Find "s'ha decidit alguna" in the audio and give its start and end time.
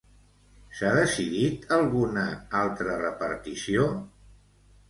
0.77-2.23